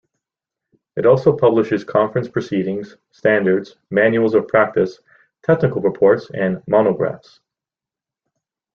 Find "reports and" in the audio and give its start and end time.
5.79-6.63